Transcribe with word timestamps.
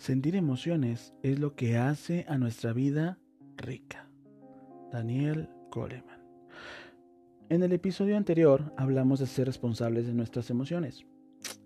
Sentir 0.00 0.34
emociones 0.34 1.12
es 1.22 1.38
lo 1.38 1.54
que 1.54 1.76
hace 1.76 2.24
a 2.26 2.38
nuestra 2.38 2.72
vida 2.72 3.18
rica. 3.58 4.08
Daniel 4.90 5.50
Goleman. 5.70 6.22
En 7.50 7.62
el 7.62 7.74
episodio 7.74 8.16
anterior 8.16 8.72
hablamos 8.78 9.20
de 9.20 9.26
ser 9.26 9.44
responsables 9.44 10.06
de 10.06 10.14
nuestras 10.14 10.48
emociones. 10.48 11.04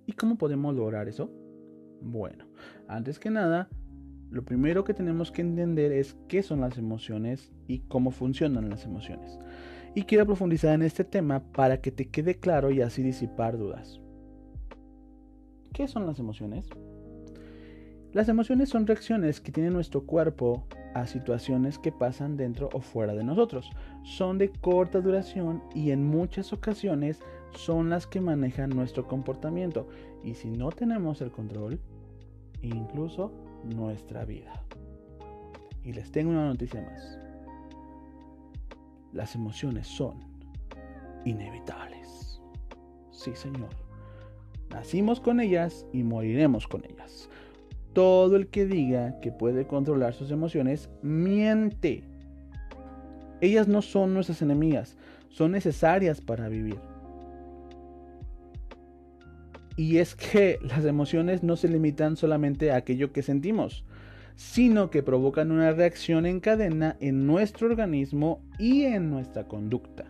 ¿Y 0.05 0.15
cómo 0.15 0.37
podemos 0.37 0.75
lograr 0.75 1.07
eso? 1.07 1.31
Bueno, 2.03 2.47
antes 2.89 3.21
que 3.21 3.31
nada, 3.31 3.69
lo 4.33 4.45
primero 4.45 4.83
que 4.83 4.95
tenemos 4.95 5.31
que 5.31 5.43
entender 5.43 5.93
es 5.93 6.17
qué 6.27 6.43
son 6.43 6.61
las 6.61 6.77
emociones 6.77 7.53
y 7.69 7.83
cómo 7.87 8.11
funcionan 8.11 8.69
las 8.69 8.85
emociones. 8.85 9.39
Y 9.95 10.03
quiero 10.03 10.27
profundizar 10.27 10.75
en 10.75 10.83
este 10.83 11.05
tema 11.05 11.53
para 11.53 11.81
que 11.81 11.93
te 11.93 12.09
quede 12.09 12.35
claro 12.41 12.73
y 12.73 12.81
así 12.81 13.01
disipar 13.01 13.57
dudas. 13.57 14.01
¿Qué 15.73 15.87
son 15.87 16.05
las 16.05 16.19
emociones? 16.19 16.69
Las 18.15 18.29
emociones 18.29 18.69
son 18.69 18.87
reacciones 18.87 19.41
que 19.41 19.51
tiene 19.51 19.71
nuestro 19.71 20.07
cuerpo 20.07 20.63
a 20.95 21.05
situaciones 21.09 21.81
que 21.81 21.91
pasan 21.91 22.37
dentro 22.37 22.69
o 22.73 22.81
fuera 22.81 23.13
de 23.13 23.25
nosotros. 23.25 23.69
Son 24.05 24.39
de 24.39 24.51
corta 24.51 25.01
duración 25.01 25.65
y 25.75 25.91
en 25.91 26.07
muchas 26.07 26.53
ocasiones 26.53 27.19
son 27.57 27.91
las 27.91 28.07
que 28.07 28.21
manejan 28.21 28.71
nuestro 28.71 29.09
comportamiento. 29.09 29.89
Y 30.23 30.35
si 30.35 30.49
no 30.49 30.71
tenemos 30.71 31.21
el 31.23 31.33
control, 31.33 31.81
incluso 32.63 33.33
nuestra 33.65 34.25
vida. 34.25 34.63
Y 35.83 35.93
les 35.93 36.13
tengo 36.13 36.31
una 36.31 36.47
noticia 36.47 36.83
más. 36.83 37.19
Las 39.13 39.35
emociones 39.35 39.89
son 39.89 40.21
inevitables. 41.25 42.41
Sí, 43.11 43.35
señor. 43.35 43.71
Nacimos 44.71 45.19
con 45.19 45.41
ellas 45.41 45.85
y 45.93 46.05
moriremos 46.05 46.69
con 46.69 46.85
ellas. 46.85 47.29
Todo 47.95 48.37
el 48.37 48.49
que 48.49 48.67
diga 48.67 49.19
que 49.21 49.33
puede 49.33 49.67
controlar 49.67 50.15
sus 50.15 50.31
emociones 50.31 50.91
miente. 51.03 52.03
Ellas 53.41 53.69
no 53.69 53.83
son 53.83 54.15
nuestras 54.15 54.43
enemigas, 54.43 54.97
son 55.29 55.53
necesarias 55.53 56.21
para 56.21 56.49
vivir. 56.49 56.79
Y 59.77 59.99
es 59.99 60.15
que 60.15 60.59
las 60.63 60.85
emociones 60.85 61.43
no 61.43 61.57
se 61.57 61.69
limitan 61.69 62.17
solamente 62.17 62.71
a 62.71 62.77
aquello 62.77 63.13
que 63.13 63.23
sentimos, 63.23 63.85
sino 64.37 64.91
que 64.91 65.03
provocan 65.03 65.53
una 65.53 65.73
reacción 65.73 66.27
en 66.27 66.41
cadena 66.41 66.97
en 67.01 67.27
nuestro 67.27 67.69
organismo 67.69 68.43
y 68.59 68.85
en 68.85 69.11
nuestra 69.11 69.45
conducta. 69.45 70.05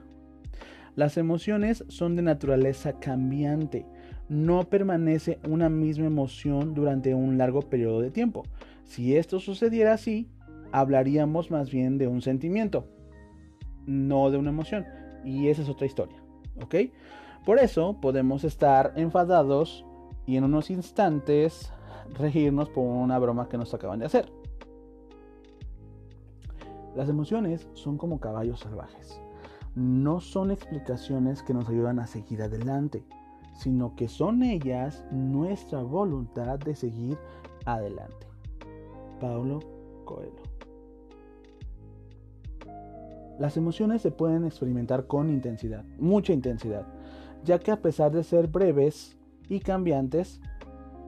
Las 0.97 1.16
emociones 1.16 1.84
son 1.89 2.14
de 2.14 2.22
naturaleza 2.22 3.00
cambiante, 3.00 3.84
no 4.28 4.64
permanece 4.64 5.39
una 5.48 5.69
misma 5.69 6.06
emoción 6.06 6.75
durante 6.75 7.14
un 7.14 7.39
largo 7.39 7.62
periodo 7.62 8.00
de 8.00 8.11
tiempo. 8.11 8.44
Si 8.84 9.16
esto 9.16 9.41
sucediera 9.41 9.94
así, 9.94 10.28
hablaríamos 10.72 11.50
más 11.50 11.70
bien 11.70 11.98
de 11.98 12.08
un 12.08 12.22
sentimiento, 12.22 12.86
no 13.86 14.31
de 14.31 14.39
una 14.39 14.50
emoción. 14.50 14.84
Y 15.25 15.48
esa 15.48 15.62
es 15.62 15.69
otra 15.69 15.86
historia, 15.86 16.16
¿ok? 16.62 16.75
Por 17.44 17.58
eso 17.58 17.98
podemos 18.00 18.44
estar 18.44 18.92
enfadados 18.97 19.84
y 20.27 20.36
en 20.36 20.44
unos 20.44 20.70
instantes 20.70 21.70
reírnos 22.14 22.70
por 22.70 22.84
una 22.84 23.19
broma 23.19 23.48
que 23.48 23.59
nos 23.59 23.75
acaban 23.75 23.98
de 23.98 24.06
hacer. 24.06 24.31
Las 26.94 27.09
emociones 27.09 27.66
son 27.75 27.98
como 27.98 28.20
caballos 28.20 28.61
salvajes. 28.61 29.20
No 29.75 30.20
son 30.20 30.53
explicaciones 30.53 31.42
que 31.42 31.53
nos 31.53 31.69
ayudan 31.69 31.98
a 31.98 32.06
seguir 32.06 32.41
adelante 32.42 33.05
sino 33.55 33.94
que 33.97 34.08
son 34.08 34.42
ellas 34.42 35.05
nuestra 35.10 35.83
voluntad 35.83 36.58
de 36.58 36.74
seguir 36.74 37.19
adelante. 37.64 38.27
Paulo 39.20 39.60
Coelho. 40.05 40.42
Las 43.38 43.56
emociones 43.56 44.02
se 44.02 44.10
pueden 44.10 44.44
experimentar 44.44 45.06
con 45.06 45.28
intensidad, 45.28 45.84
mucha 45.98 46.32
intensidad, 46.32 46.87
ya 47.43 47.59
que 47.59 47.72
a 47.72 47.82
pesar 47.82 48.12
de 48.12 48.22
ser 48.22 48.47
breves 48.47 49.16
y 49.48 49.60
cambiantes, 49.60 50.41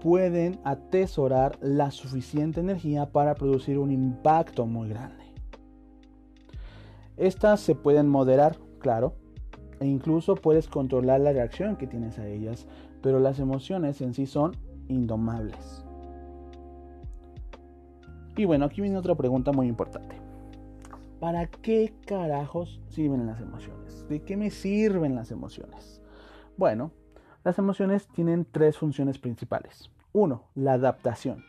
pueden 0.00 0.60
atesorar 0.64 1.58
la 1.60 1.90
suficiente 1.90 2.60
energía 2.60 3.10
para 3.12 3.34
producir 3.34 3.78
un 3.78 3.90
impacto 3.90 4.66
muy 4.66 4.88
grande. 4.88 5.24
Estas 7.16 7.60
se 7.60 7.74
pueden 7.74 8.08
moderar, 8.08 8.58
claro, 8.78 9.14
e 9.80 9.86
incluso 9.86 10.36
puedes 10.36 10.68
controlar 10.68 11.20
la 11.20 11.32
reacción 11.32 11.76
que 11.76 11.86
tienes 11.86 12.18
a 12.18 12.26
ellas, 12.26 12.66
pero 13.02 13.20
las 13.20 13.38
emociones 13.38 14.00
en 14.00 14.14
sí 14.14 14.26
son 14.26 14.56
indomables. 14.88 15.84
Y 18.36 18.44
bueno, 18.44 18.66
aquí 18.66 18.80
viene 18.80 18.98
otra 18.98 19.14
pregunta 19.14 19.52
muy 19.52 19.66
importante. 19.66 20.16
¿Para 21.20 21.46
qué 21.46 21.94
carajos 22.06 22.80
sirven 22.88 23.26
las 23.26 23.40
emociones? 23.40 24.06
¿De 24.08 24.22
qué 24.22 24.36
me 24.36 24.50
sirven 24.50 25.14
las 25.14 25.30
emociones? 25.30 26.02
Bueno, 26.58 26.90
las 27.44 27.58
emociones 27.58 28.08
tienen 28.08 28.46
tres 28.50 28.76
funciones 28.76 29.18
principales. 29.18 29.90
Uno, 30.12 30.44
la 30.54 30.74
adaptación. 30.74 31.44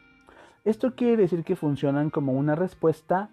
Esto 0.63 0.95
quiere 0.95 1.17
decir 1.17 1.43
que 1.43 1.55
funcionan 1.55 2.09
como 2.09 2.33
una 2.33 2.55
respuesta 2.55 3.29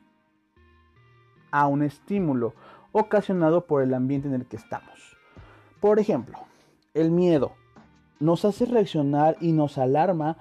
a 1.53 1.69
un 1.69 1.83
estímulo 1.83 2.55
ocasionado 2.95 3.67
por 3.67 3.83
el 3.83 3.93
ambiente 3.93 4.29
en 4.29 4.35
el 4.35 4.47
que 4.47 4.57
estamos. 4.57 5.19
Por 5.81 5.99
ejemplo, 5.99 6.39
el 6.95 7.11
miedo 7.11 7.53
nos 8.21 8.45
hace 8.45 8.65
reaccionar 8.67 9.37
y 9.41 9.53
nos 9.53 9.77
alarma 9.79 10.39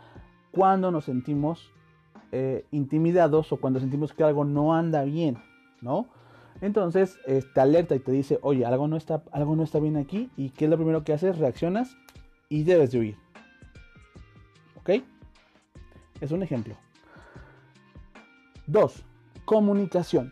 cuando 0.51 0.91
nos 0.91 1.05
sentimos 1.05 1.71
eh, 2.31 2.65
intimidados 2.71 3.51
o 3.51 3.57
cuando 3.57 3.79
sentimos 3.79 4.13
que 4.13 4.23
algo 4.23 4.45
no 4.45 4.75
anda 4.75 5.03
bien, 5.03 5.37
¿no? 5.81 6.07
Entonces 6.61 7.17
te 7.25 7.59
alerta 7.59 7.95
y 7.95 7.99
te 7.99 8.11
dice, 8.11 8.39
oye, 8.43 8.65
algo 8.65 8.87
no, 8.87 8.95
está, 8.95 9.23
algo 9.31 9.55
no 9.55 9.63
está 9.63 9.79
bien 9.79 9.97
aquí. 9.97 10.29
¿Y 10.37 10.51
qué 10.51 10.65
es 10.65 10.71
lo 10.71 10.77
primero 10.77 11.03
que 11.03 11.11
haces? 11.11 11.39
Reaccionas 11.39 11.97
y 12.47 12.63
debes 12.63 12.91
de 12.91 12.99
huir. 12.99 13.17
¿Ok? 14.77 15.03
Es 16.21 16.31
un 16.31 16.43
ejemplo. 16.43 16.77
Dos, 18.67 19.03
Comunicación. 19.43 20.31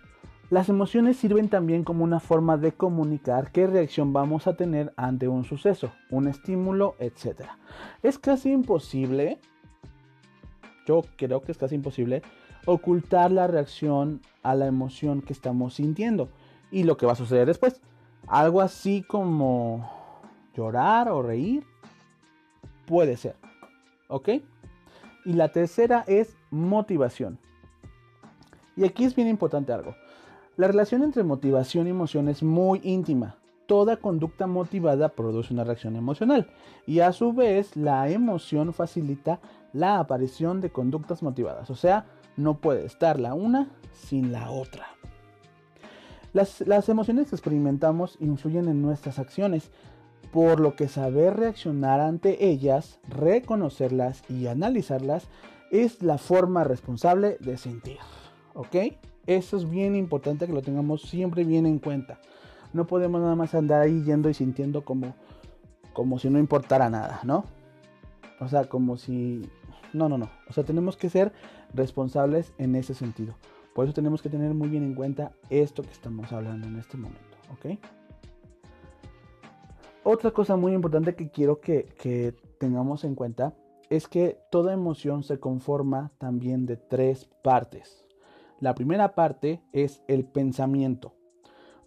Las 0.52 0.68
emociones 0.68 1.16
sirven 1.16 1.48
también 1.48 1.86
como 1.86 2.04
una 2.04 2.20
forma 2.20 2.58
de 2.58 2.74
comunicar 2.74 3.54
qué 3.54 3.68
reacción 3.68 4.12
vamos 4.12 4.48
a 4.48 4.58
tener 4.58 4.94
ante 4.98 5.30
un 5.30 5.46
suceso, 5.46 5.94
un 6.10 6.28
estímulo, 6.28 6.96
etc. 7.00 7.44
Es 8.04 8.20
casi 8.20 8.52
imposible, 8.52 9.40
yo 10.86 11.04
creo 11.16 11.40
que 11.42 11.54
es 11.54 11.58
casi 11.58 11.76
imposible, 11.76 12.22
ocultar 12.66 13.32
la 13.32 13.48
reacción 13.48 14.20
a 14.44 14.54
la 14.54 14.68
emoción 14.68 15.22
que 15.22 15.32
estamos 15.32 15.76
sintiendo 15.76 16.28
y 16.70 16.84
lo 16.84 16.98
que 16.98 17.06
va 17.06 17.14
a 17.14 17.16
suceder 17.16 17.48
después. 17.48 17.80
Algo 18.28 18.60
así 18.60 19.04
como 19.04 19.90
llorar 20.54 21.08
o 21.08 21.22
reír 21.22 21.64
puede 22.88 23.16
ser. 23.16 23.38
¿Ok? 24.10 24.28
Y 25.24 25.32
la 25.32 25.54
tercera 25.54 26.04
es 26.08 26.36
motivación. 26.50 27.40
Y 28.76 28.84
aquí 28.84 29.06
es 29.06 29.16
bien 29.16 29.30
importante 29.30 29.72
algo. 29.72 29.96
La 30.62 30.68
relación 30.68 31.02
entre 31.02 31.24
motivación 31.24 31.88
y 31.88 31.90
emoción 31.90 32.30
es 32.30 32.44
muy 32.44 32.82
íntima. 32.84 33.38
Toda 33.66 33.98
conducta 33.98 34.46
motivada 34.46 35.10
produce 35.10 35.56
una 35.56 35.64
reacción 35.64 35.96
emocional 35.96 36.52
y 36.86 37.00
a 37.00 37.14
su 37.14 37.34
vez 37.34 37.76
la 37.76 38.08
emoción 38.10 38.72
facilita 38.72 39.40
la 39.74 39.98
aparición 39.98 40.62
de 40.62 40.70
conductas 40.70 41.24
motivadas. 41.24 41.72
O 41.72 41.76
sea, 41.76 42.06
no 42.38 42.60
puede 42.60 42.86
estar 42.86 43.20
la 43.20 43.34
una 43.34 43.72
sin 43.92 44.32
la 44.32 44.52
otra. 44.52 44.86
Las, 46.32 46.62
emociones 46.90 47.30
que 47.30 47.36
experimentamos 47.36 48.18
influyen 48.20 48.68
en 48.68 48.84
nuestras 48.84 49.18
acciones, 49.18 49.72
por 50.32 50.60
lo 50.60 50.76
que 50.76 50.90
saber 50.90 51.38
reaccionar 51.38 52.02
ante 52.02 52.46
ellas, 52.48 53.00
reconocerlas 53.10 54.22
y 54.30 54.46
analizarlas 54.46 55.28
es 55.72 56.04
la 56.04 56.20
forma 56.20 56.64
responsable 56.64 57.38
de 57.40 57.58
sentir. 57.58 57.98
¿Ok? 58.54 58.76
Eso 59.28 59.58
es 59.58 59.70
bien 59.70 59.96
importante 59.96 60.48
que 60.48 60.54
lo 60.54 60.62
tengamos 60.62 61.04
siempre 61.04 61.44
bien 61.44 61.66
en 61.66 61.80
cuenta. 61.80 62.20
No 62.74 62.88
podemos 62.88 63.22
nada 63.22 63.36
más 63.36 63.54
andar 63.54 63.82
ahí 63.82 64.04
yendo 64.04 64.30
y 64.30 64.34
sintiendo 64.34 64.84
como, 64.84 65.14
como 65.94 66.20
si 66.20 66.30
no 66.30 66.40
importara 66.40 66.90
nada, 66.90 67.20
¿no? 67.24 67.46
O 68.40 68.48
sea, 68.48 68.66
como 68.66 68.98
si... 68.98 69.48
No, 69.94 70.10
no, 70.10 70.18
no. 70.18 70.30
O 70.50 70.54
sea, 70.54 70.64
tenemos 70.64 70.98
que 70.98 71.10
ser 71.10 71.32
responsables 71.74 72.54
en 72.58 72.76
ese 72.76 72.94
sentido. 72.94 73.36
Por 73.76 73.86
eso 73.86 73.94
tenemos 73.94 74.22
que 74.22 74.30
tener 74.30 74.54
muy 74.54 74.70
bien 74.70 74.84
en 74.84 74.96
cuenta 74.96 75.34
esto 75.50 75.84
que 75.84 75.92
estamos 75.92 76.32
hablando 76.32 76.68
en 76.68 76.78
este 76.78 76.98
momento, 76.98 77.38
¿ok? 77.54 77.78
Otra 80.04 80.32
cosa 80.32 80.56
muy 80.56 80.74
importante 80.74 81.16
que 81.16 81.30
quiero 81.30 81.62
que, 81.62 81.86
que 82.00 82.34
tengamos 82.58 83.04
en 83.04 83.16
cuenta 83.16 83.54
es 83.90 84.08
que 84.08 84.40
toda 84.50 84.74
emoción 84.74 85.24
se 85.24 85.40
conforma 85.40 86.12
también 86.18 86.66
de 86.66 86.78
tres 86.78 87.30
partes. 87.44 88.06
La 88.62 88.76
primera 88.76 89.16
parte 89.16 89.60
es 89.74 90.04
el 90.08 90.24
pensamiento. 90.24 91.16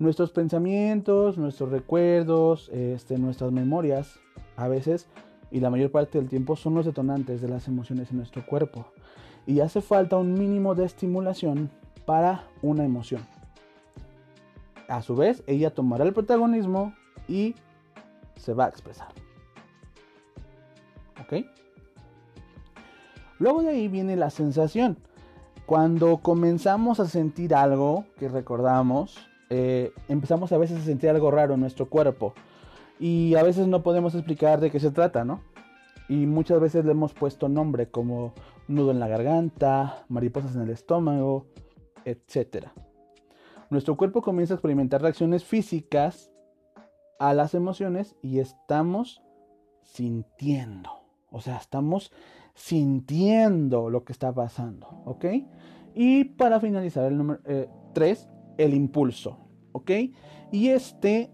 Nuestros 0.01 0.33
pensamientos, 0.33 1.39
nuestros 1.39 1.71
recuerdos, 1.71 2.69
este, 2.71 3.17
nuestras 3.17 3.53
memorias, 3.53 4.19
a 4.57 4.67
veces 4.67 5.09
y 5.53 5.61
la 5.61 5.71
mayor 5.71 5.93
parte 5.93 6.19
del 6.19 6.29
tiempo 6.29 6.57
son 6.57 6.75
los 6.75 6.85
detonantes 6.85 7.41
de 7.41 7.49
las 7.49 7.69
emociones 7.69 8.11
en 8.11 8.17
nuestro 8.19 8.45
cuerpo. 8.45 8.87
y 9.47 9.61
hace 9.61 9.83
falta 9.83 10.17
un 10.17 10.33
mínimo 10.33 10.75
de 10.75 10.87
estimulación 10.87 11.71
para 12.07 12.49
una 12.63 12.83
emoción. 12.83 13.21
A 14.89 15.03
su 15.03 15.15
vez, 15.15 15.45
ella 15.47 15.75
tomará 15.75 16.05
el 16.05 16.15
protagonismo 16.15 16.95
y 17.29 17.55
se 18.37 18.55
va 18.55 18.65
a 18.65 18.69
expresar. 18.69 19.09
¿Ok? 21.21 21.45
Luego 23.39 23.63
de 23.63 23.69
ahí 23.69 23.89
viene 23.89 24.17
la 24.17 24.31
sensación. 24.31 24.97
Cuando 25.67 26.19
comenzamos 26.19 27.01
a 27.01 27.07
sentir 27.07 27.55
algo 27.55 28.05
que 28.19 28.29
recordamos, 28.29 29.19
eh, 29.49 29.93
empezamos 30.09 30.53
a 30.53 30.59
veces 30.59 30.81
a 30.81 30.85
sentir 30.85 31.09
algo 31.09 31.31
raro 31.31 31.55
en 31.55 31.61
nuestro 31.61 31.89
cuerpo. 31.89 32.35
Y 33.01 33.35
a 33.35 33.43
veces 33.43 33.67
no 33.67 33.83
podemos 33.83 34.15
explicar 34.15 34.61
de 34.61 34.71
qué 34.71 34.79
se 34.79 34.91
trata, 34.91 35.25
¿no? 35.25 35.41
Y 36.09 36.27
muchas 36.27 36.61
veces 36.61 36.85
le 36.85 36.93
hemos 36.93 37.15
puesto 37.15 37.49
nombre 37.49 37.91
como 37.91 38.35
nudo 38.69 38.91
en 38.91 39.01
la 39.01 39.09
garganta, 39.09 40.05
mariposas 40.09 40.55
en 40.55 40.63
el 40.63 40.71
estómago, 40.71 41.47
etc. 42.05 42.67
Nuestro 43.71 43.97
cuerpo 43.97 44.21
comienza 44.21 44.55
a 44.55 44.57
experimentar 44.57 45.01
reacciones 45.01 45.45
físicas 45.45 46.31
a 47.19 47.33
las 47.33 47.55
emociones 47.55 48.17
y 48.21 48.41
estamos 48.41 49.23
sintiendo. 49.83 50.91
O 51.31 51.41
sea, 51.41 51.57
estamos 51.57 52.13
sintiendo 52.55 53.91
lo 53.91 54.05
que 54.05 54.13
está 54.13 54.33
pasando, 54.33 55.03
¿ok? 55.05 55.25
Y 55.95 56.25
para 56.25 56.61
finalizar 56.61 57.05
el 57.05 57.19
número 57.19 57.41
3, 57.93 58.19
eh, 58.23 58.29
el 58.59 58.75
impulso, 58.75 59.39
¿ok? 59.73 59.91
Y 60.53 60.69
este 60.69 61.33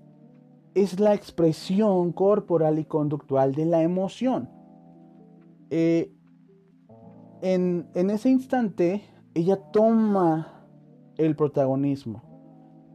es 0.75 0.99
la 0.99 1.15
expresión 1.15 2.13
corporal 2.13 2.79
y 2.79 2.85
conductual 2.85 3.55
de 3.55 3.67
la 3.67 3.83
emoción. 3.83 4.49
Eh, 5.71 6.13
en, 7.43 7.89
ese 7.95 8.31
instante, 8.31 9.03
ella 9.35 9.57
toma 9.73 10.67
el 11.17 11.37
protagonismo. 11.37 12.23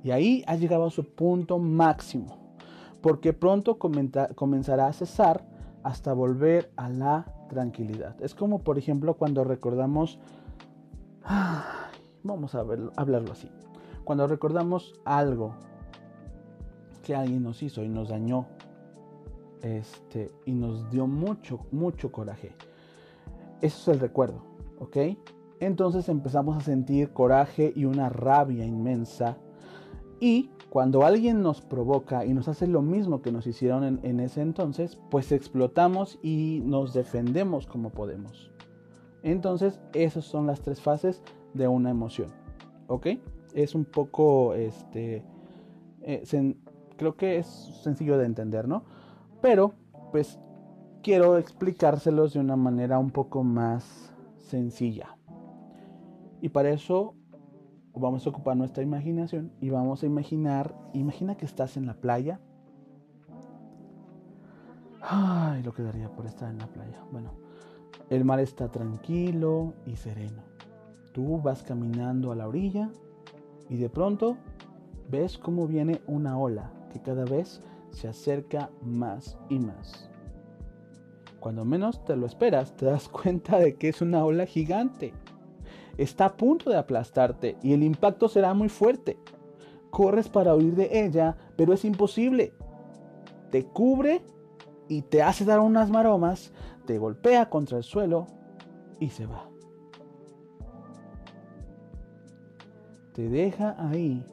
Y 0.04 0.12
ahí 0.12 0.44
ha 0.48 0.56
llegado 0.56 0.86
a 0.86 0.92
su 0.92 1.04
punto 1.04 1.58
máximo. 1.58 2.56
Porque 3.02 3.34
pronto 3.34 3.78
comenzará 3.78 4.88
a 4.88 4.94
cesar 4.94 5.46
hasta 5.86 6.14
volver 6.14 6.72
a 6.78 6.90
la 6.90 7.32
tranquilidad. 7.48 8.20
Es 8.20 8.34
como, 8.34 8.64
por 8.64 8.80
ejemplo, 8.80 9.14
cuando 9.14 9.44
recordamos... 9.44 10.20
vamos 12.24 12.56
a 12.56 12.66
hablarlo 12.96 13.32
así. 13.32 13.52
Cuando 14.04 14.26
recordamos 14.26 15.00
algo 15.06 15.54
que 17.04 17.16
alguien 17.16 17.44
nos 17.44 17.62
hizo 17.62 17.84
y 17.84 17.88
nos 17.88 18.10
dañó. 18.10 18.48
Este, 19.62 20.32
y 20.46 20.54
nos 20.54 20.90
dio 20.90 21.06
mucho, 21.06 21.60
mucho 21.72 22.12
coraje. 22.12 22.56
Eso 23.62 23.92
es 23.92 23.96
el 23.96 24.00
recuerdo, 24.00 24.42
¿ok? 24.80 24.98
Entonces 25.60 26.10
empezamos 26.10 26.58
a 26.58 26.62
sentir 26.62 27.12
coraje 27.14 27.72
y 27.76 27.86
una 27.86 28.10
rabia 28.10 28.66
inmensa. 28.66 29.38
Y 30.20 30.50
cuando 30.76 31.06
alguien 31.06 31.42
nos 31.42 31.62
provoca 31.62 32.26
y 32.26 32.34
nos 32.34 32.50
hace 32.50 32.68
lo 32.68 32.82
mismo 32.82 33.22
que 33.22 33.32
nos 33.32 33.48
hicieron 33.48 34.02
en, 34.04 34.20
ese 34.20 34.42
entonces, 34.42 34.98
pues 35.10 35.32
explotamos 35.32 36.20
y 36.22 36.62
nos 36.66 36.94
defendemos 36.94 37.66
como 37.66 37.92
podemos. 37.92 38.52
Entonces, 39.24 39.80
esas 39.94 40.26
son 40.26 40.48
las 40.48 40.60
tres 40.60 40.82
fases 40.82 41.24
de 41.54 41.70
una 41.70 41.92
emoción. 41.92 42.28
¿Ok? 42.88 43.08
Es 43.54 43.74
un 43.74 43.86
poco, 43.86 44.54
este, 44.54 45.24
eh, 46.02 46.58
creo 46.98 47.16
que 47.16 47.38
es 47.38 47.48
sencillo 47.82 48.18
de 48.18 48.26
entender, 48.26 48.68
¿no? 48.68 48.84
Pero, 49.42 49.72
pues, 50.12 50.42
quiero 51.02 51.38
explicárselos 51.38 52.34
de 52.34 52.42
una 52.42 52.58
manera 52.58 53.00
un 53.00 53.12
poco 53.12 53.46
más 53.46 54.12
sencilla. 54.40 55.16
Y 56.42 56.50
para 56.50 56.72
eso 56.72 57.16
vamos 57.96 58.26
a 58.26 58.30
ocupar 58.30 58.58
nuestra 58.58 58.84
imaginación 58.84 59.52
y 59.62 59.70
vamos 59.70 60.04
a 60.04 60.06
imaginar, 60.06 60.76
imagina 60.94 61.36
que 61.36 61.46
estás 61.46 61.78
en 61.78 61.86
la 61.86 61.94
playa. 61.94 62.40
Ay, 65.02 65.64
lo 65.64 65.74
que 65.74 65.84
daría 65.84 66.10
por 66.10 66.26
estar 66.26 66.50
en 66.50 66.58
la 66.58 66.68
playa. 66.68 67.04
Bueno, 67.12 67.32
el 68.10 68.26
mar 68.26 68.40
está 68.40 68.72
tranquilo 68.72 69.74
y 69.86 69.96
sereno. 69.96 70.44
Tú 71.14 71.42
vas 71.42 71.64
caminando 71.64 72.32
a 72.32 72.36
la 72.36 72.48
orilla 72.48 72.90
y 73.70 73.78
de 73.78 73.90
pronto 73.90 74.38
ves 75.10 75.38
cómo 75.38 75.68
viene 75.68 76.02
una 76.08 76.38
ola 76.38 76.72
que 76.92 77.02
cada 77.02 77.24
vez 77.26 77.62
se 77.92 78.08
acerca 78.08 78.70
más 78.82 79.38
y 79.50 79.60
más. 79.60 80.10
Cuando 81.40 81.64
menos 81.64 82.04
te 82.04 82.16
lo 82.16 82.26
esperas, 82.26 82.76
te 82.76 82.86
das 82.86 83.08
cuenta 83.08 83.60
de 83.60 83.76
que 83.76 83.90
es 83.90 84.02
una 84.02 84.26
ola 84.26 84.46
gigante. 84.46 85.14
Está 85.98 86.26
a 86.26 86.38
punto 86.38 86.70
de 86.70 86.78
aplastarte 86.78 87.58
y 87.64 87.74
el 87.74 87.84
impacto 87.84 88.28
será 88.28 88.54
muy 88.54 88.70
fuerte. 88.70 89.18
Corres 89.90 90.28
para 90.28 90.56
huir 90.56 90.76
de 90.76 91.06
ella, 91.06 91.38
pero 91.56 91.74
es 91.74 91.86
imposible. 91.86 92.54
Te 93.52 93.66
cubre 93.66 94.22
y 94.88 95.04
te 95.04 95.24
hace 95.24 95.46
dar 95.46 95.60
unas 95.60 95.90
maromas, 95.90 96.52
te 96.86 96.98
golpea 96.98 97.50
contra 97.50 97.78
el 97.78 97.84
suelo 97.84 98.28
y 99.00 99.10
se 99.10 99.26
va. 99.26 99.50
Te 103.14 103.30
deja 103.30 103.76
ahí 103.78 104.26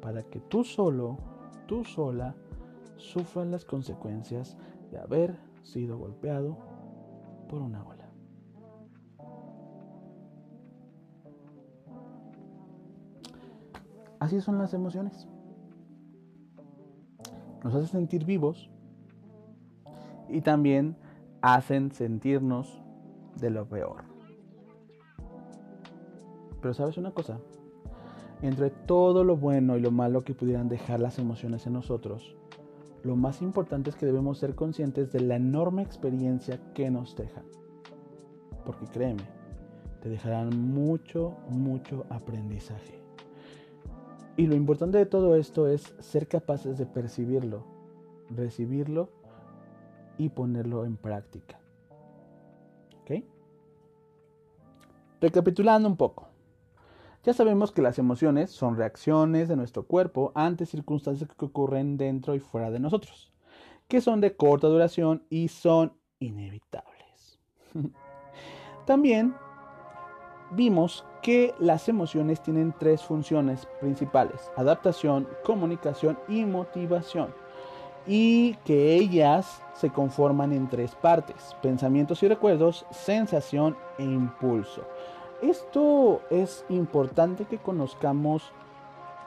para 0.00 0.22
que 0.22 0.40
tú 0.40 0.64
solo 0.64 1.18
tú 1.70 1.84
sola 1.84 2.34
sufras 2.96 3.46
las 3.46 3.64
consecuencias 3.64 4.56
de 4.90 4.98
haber 4.98 5.38
sido 5.62 5.98
golpeado 5.98 6.58
por 7.48 7.62
una 7.62 7.80
Así 14.20 14.40
son 14.42 14.58
las 14.58 14.74
emociones. 14.74 15.26
Nos 17.64 17.74
hacen 17.74 17.88
sentir 17.88 18.24
vivos 18.24 18.70
y 20.28 20.42
también 20.42 20.96
hacen 21.40 21.90
sentirnos 21.90 22.82
de 23.36 23.50
lo 23.50 23.66
peor. 23.66 24.04
Pero 26.60 26.74
sabes 26.74 26.98
una 26.98 27.12
cosa, 27.12 27.38
entre 28.42 28.70
todo 28.70 29.24
lo 29.24 29.36
bueno 29.36 29.76
y 29.76 29.80
lo 29.80 29.90
malo 29.90 30.22
que 30.22 30.34
pudieran 30.34 30.68
dejar 30.68 31.00
las 31.00 31.18
emociones 31.18 31.66
en 31.66 31.72
nosotros, 31.72 32.36
lo 33.02 33.16
más 33.16 33.40
importante 33.40 33.88
es 33.88 33.96
que 33.96 34.04
debemos 34.04 34.38
ser 34.38 34.54
conscientes 34.54 35.10
de 35.12 35.20
la 35.20 35.36
enorme 35.36 35.82
experiencia 35.82 36.60
que 36.74 36.90
nos 36.90 37.16
dejan. 37.16 37.44
Porque 38.66 38.86
créeme, 38.86 39.22
te 40.02 40.10
dejarán 40.10 40.50
mucho, 40.70 41.38
mucho 41.48 42.04
aprendizaje. 42.10 42.99
Y 44.40 44.46
lo 44.46 44.54
importante 44.54 44.96
de 44.96 45.04
todo 45.04 45.36
esto 45.36 45.66
es 45.66 45.94
ser 45.98 46.26
capaces 46.26 46.78
de 46.78 46.86
percibirlo, 46.86 47.62
recibirlo 48.30 49.10
y 50.16 50.30
ponerlo 50.30 50.86
en 50.86 50.96
práctica. 50.96 51.60
¿Ok? 53.02 53.22
Recapitulando 55.20 55.90
un 55.90 55.98
poco. 55.98 56.28
Ya 57.22 57.34
sabemos 57.34 57.70
que 57.70 57.82
las 57.82 57.98
emociones 57.98 58.50
son 58.50 58.78
reacciones 58.78 59.46
de 59.50 59.56
nuestro 59.56 59.82
cuerpo 59.82 60.32
ante 60.34 60.64
circunstancias 60.64 61.28
que 61.36 61.44
ocurren 61.44 61.98
dentro 61.98 62.34
y 62.34 62.40
fuera 62.40 62.70
de 62.70 62.80
nosotros, 62.80 63.30
que 63.88 64.00
son 64.00 64.22
de 64.22 64.36
corta 64.36 64.68
duración 64.68 65.22
y 65.28 65.48
son 65.48 65.92
inevitables. 66.18 67.38
También 68.86 69.34
vimos 70.50 71.04
que 71.22 71.54
las 71.58 71.88
emociones 71.88 72.40
tienen 72.40 72.74
tres 72.78 73.02
funciones 73.02 73.66
principales, 73.80 74.50
adaptación, 74.56 75.28
comunicación 75.44 76.18
y 76.28 76.44
motivación, 76.44 77.32
y 78.06 78.54
que 78.64 78.94
ellas 78.94 79.62
se 79.74 79.90
conforman 79.90 80.52
en 80.52 80.68
tres 80.68 80.94
partes, 80.94 81.56
pensamientos 81.62 82.22
y 82.22 82.28
recuerdos, 82.28 82.86
sensación 82.90 83.76
e 83.98 84.04
impulso. 84.04 84.82
Esto 85.42 86.20
es 86.30 86.64
importante 86.68 87.44
que 87.44 87.58
conozcamos 87.58 88.52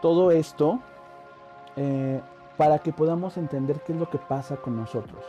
todo 0.01 0.31
esto 0.31 0.79
eh, 1.75 2.21
para 2.57 2.79
que 2.79 2.93
podamos 2.93 3.37
entender 3.37 3.81
qué 3.81 3.93
es 3.93 3.99
lo 3.99 4.09
que 4.09 4.19
pasa 4.19 4.57
con 4.57 4.75
nosotros 4.75 5.23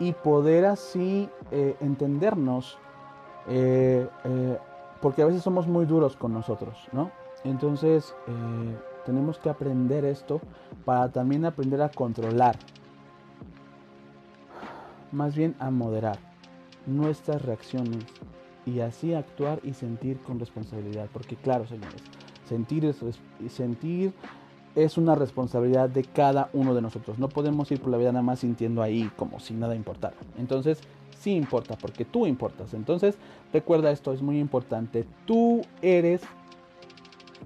y 0.00 0.12
poder 0.12 0.64
así 0.64 1.28
eh, 1.52 1.76
entendernos, 1.80 2.78
eh, 3.46 4.08
porque 5.00 5.22
a 5.22 5.26
veces 5.26 5.42
somos 5.42 5.66
muy 5.66 5.86
duros 5.86 6.16
con 6.16 6.32
nosotros, 6.32 6.76
¿no? 6.92 7.10
Entonces 7.44 8.14
tenemos 9.06 9.38
que 9.38 9.48
aprender 9.48 10.04
esto 10.04 10.40
para 10.84 11.10
también 11.10 11.44
aprender 11.44 11.80
a 11.82 11.88
controlar, 11.88 12.56
más 15.10 15.34
bien 15.34 15.56
a 15.58 15.70
moderar 15.70 16.18
nuestras 16.86 17.42
reacciones 17.42 18.04
y 18.66 18.80
así 18.80 19.14
actuar 19.14 19.60
y 19.62 19.72
sentir 19.72 20.18
con 20.20 20.38
responsabilidad. 20.38 21.08
Porque 21.12 21.36
claro, 21.36 21.66
señores, 21.66 22.02
sentir 22.46 22.84
es, 22.84 22.98
sentir 23.48 24.12
es 24.74 24.96
una 24.96 25.14
responsabilidad 25.14 25.88
de 25.88 26.04
cada 26.04 26.50
uno 26.52 26.74
de 26.74 26.82
nosotros. 26.82 27.18
No 27.18 27.28
podemos 27.28 27.70
ir 27.70 27.80
por 27.80 27.90
la 27.90 27.98
vida 27.98 28.12
nada 28.12 28.22
más 28.22 28.40
sintiendo 28.40 28.82
ahí 28.82 29.10
como 29.16 29.40
si 29.40 29.54
nada 29.54 29.74
importara. 29.74 30.16
Entonces 30.38 30.80
sí 31.20 31.34
importa, 31.34 31.76
porque 31.76 32.04
tú 32.04 32.26
importas. 32.26 32.74
Entonces, 32.74 33.16
recuerda 33.52 33.90
esto, 33.90 34.12
es 34.12 34.22
muy 34.22 34.38
importante. 34.38 35.04
Tú 35.26 35.62
eres 35.82 36.22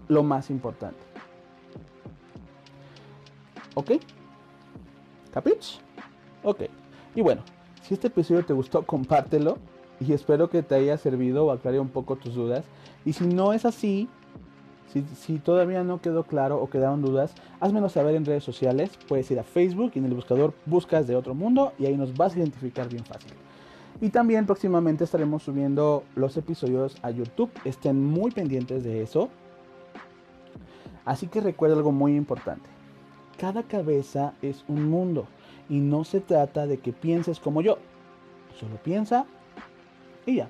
lo 0.08 0.22
más 0.22 0.50
importante. 0.50 0.98
¿Ok? 3.74 3.92
¿Capich? 5.32 5.80
Ok. 6.44 6.62
Y 7.14 7.22
bueno, 7.22 7.42
si 7.82 7.94
este 7.94 8.06
episodio 8.06 8.44
te 8.44 8.52
gustó, 8.52 8.84
compártelo. 8.84 9.58
Y 10.00 10.12
espero 10.12 10.50
que 10.50 10.62
te 10.62 10.74
haya 10.74 10.96
servido 10.98 11.46
o 11.46 11.50
aclare 11.52 11.80
un 11.80 11.88
poco 11.88 12.16
tus 12.16 12.34
dudas. 12.34 12.64
Y 13.04 13.12
si 13.12 13.26
no 13.26 13.52
es 13.52 13.64
así, 13.64 14.08
si, 14.92 15.38
todavía 15.38 15.82
no 15.82 16.00
quedó 16.00 16.24
claro 16.24 16.60
o 16.60 16.70
quedaron 16.70 17.02
dudas, 17.02 17.34
házmelo 17.58 17.88
saber 17.88 18.14
en 18.14 18.24
redes 18.24 18.44
sociales. 18.44 18.90
Puedes 19.08 19.30
ir 19.30 19.40
a 19.40 19.42
Facebook 19.42 19.92
y 19.94 19.98
en 19.98 20.04
el 20.04 20.14
buscador 20.14 20.54
buscas 20.66 21.06
de 21.06 21.16
otro 21.16 21.34
mundo 21.34 21.72
y 21.78 21.86
ahí 21.86 21.96
nos 21.96 22.16
vas 22.16 22.34
a 22.34 22.38
identificar 22.38 22.88
bien 22.88 23.04
fácil. 23.04 23.32
Y 24.00 24.10
también 24.10 24.46
próximamente 24.46 25.04
estaremos 25.04 25.42
subiendo 25.42 26.04
los 26.14 26.36
episodios 26.36 26.96
a 27.02 27.10
YouTube. 27.10 27.50
Estén 27.64 28.04
muy 28.04 28.30
pendientes 28.30 28.84
de 28.84 29.02
eso. 29.02 29.30
Así 31.04 31.26
que 31.26 31.40
recuerda 31.40 31.76
algo 31.76 31.92
muy 31.92 32.16
importante. 32.16 32.68
Cada 33.38 33.64
cabeza 33.64 34.34
es 34.42 34.64
un 34.68 34.88
mundo 34.88 35.26
y 35.68 35.80
no 35.80 36.04
se 36.04 36.20
trata 36.20 36.66
de 36.66 36.78
que 36.78 36.92
pienses 36.92 37.40
como 37.40 37.62
yo. 37.62 37.78
Solo 38.58 38.76
piensa 38.76 39.26
y 40.24 40.36
ya. 40.36 40.48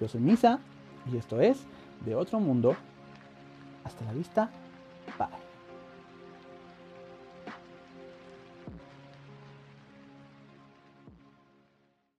Yo 0.00 0.08
soy 0.08 0.20
Misa 0.20 0.60
y 1.12 1.16
esto 1.16 1.40
es 1.40 1.58
De 2.04 2.14
Otro 2.14 2.38
Mundo 2.38 2.76
hasta 3.86 4.04
la 4.04 4.12
vista. 4.12 4.50
Bye. 5.18 5.45